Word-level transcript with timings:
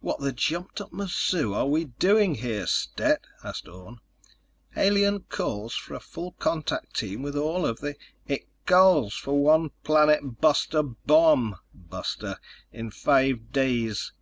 "What 0.00 0.20
the 0.20 0.32
jumped 0.32 0.82
up 0.82 0.92
mazoo 0.92 1.54
are 1.54 1.64
we 1.66 1.86
doing 1.86 2.34
here, 2.34 2.66
Stet?" 2.66 3.24
asked 3.42 3.66
Orne. 3.68 4.00
"Alien 4.76 5.20
calls 5.30 5.74
for 5.74 5.94
a 5.94 5.98
full 5.98 6.32
contact 6.32 6.94
team 6.94 7.22
with 7.22 7.36
all 7.38 7.64
of 7.64 7.80
the—" 7.80 7.96
"It 8.26 8.46
calls 8.66 9.14
for 9.14 9.42
one 9.42 9.70
planet 9.82 10.42
buster 10.42 10.82
bomb... 10.82 11.56
buster—in 11.72 12.90
five 12.90 13.50
days. 13.50 14.12